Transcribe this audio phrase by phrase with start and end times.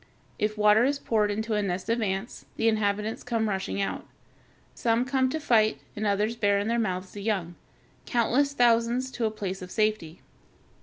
[0.39, 4.07] If water is poured into a nest of ants, the inhabitants come rushing out.
[4.73, 7.53] Some come to fight, and others bear in their mouths the young
[8.07, 8.13] (Fig.
[8.13, 10.23] 244), countless thousands, to a place of safety.